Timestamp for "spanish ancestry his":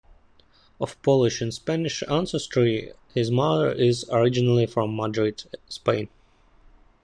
1.53-3.29